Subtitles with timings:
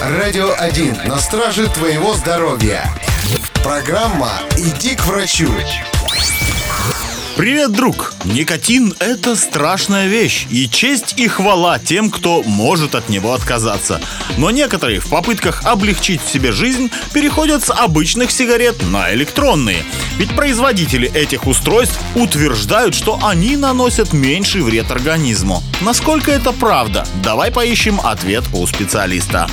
[0.00, 2.84] Радио 1 на страже твоего здоровья.
[3.64, 5.48] Программа «Иди к врачу».
[7.36, 8.14] Привет, друг!
[8.24, 14.00] Никотин– это страшная вещь, и честь и хвала тем, кто может от него отказаться.
[14.38, 19.84] Но некоторые в попытках облегчить себе жизнь переходят с обычных сигарет на электронные.
[20.16, 25.62] Ведь производители этих устройств утверждают, что они наносят меньший вред организму.
[25.82, 27.06] Насколько это правда?
[27.22, 29.46] Давай поищем ответ у специалиста.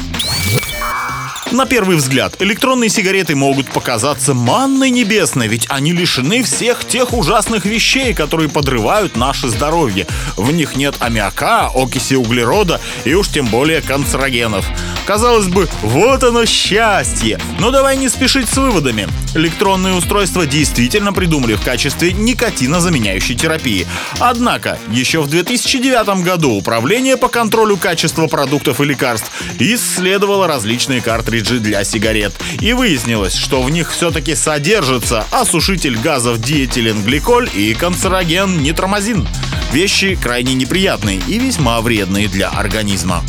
[1.53, 7.65] На первый взгляд, электронные сигареты могут показаться манной небесной, ведь они лишены всех тех ужасных
[7.65, 10.07] вещей, которые подрывают наше здоровье.
[10.35, 14.65] В них нет аммиака, окиси углерода и уж тем более канцерогенов.
[15.05, 17.39] Казалось бы, вот оно счастье.
[17.59, 19.07] Но давай не спешить с выводами.
[19.35, 23.85] Электронные устройства действительно придумали в качестве никотинозаменяющей терапии.
[24.19, 29.29] Однако, еще в 2009 году Управление по контролю качества продуктов и лекарств
[29.59, 32.33] исследовало различные картриджи для сигарет.
[32.61, 39.27] И выяснилось, что в них все-таки содержится осушитель газов диэтиленгликоль и канцероген нитромазин.
[39.71, 43.23] Вещи крайне неприятные и весьма вредные для организма.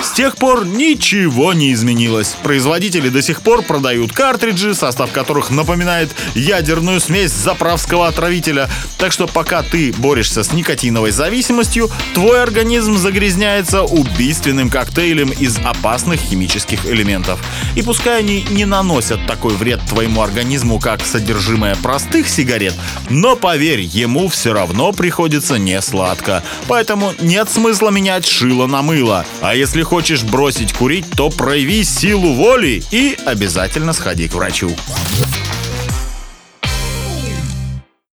[0.00, 2.36] С тех пор ничего не изменилось.
[2.42, 8.70] Производители до сих пор продают картриджи, состав которых напоминает ядерную смесь заправского отравителя.
[8.96, 16.20] Так что пока ты борешься с никотиновой зависимостью, твой организм загрязняется убийственным коктейлем из опасных
[16.20, 17.40] химических элементов.
[17.74, 22.74] И пускай они не наносят такой вред твоему организму, как содержимое простых сигарет,
[23.10, 26.44] но поверь, ему все равно приходится не сладко.
[26.68, 29.24] Поэтому нет смысла менять шило на мыло.
[29.40, 34.70] А если хочешь бросить курить, то прояви силу воли и обязательно сходи к врачу.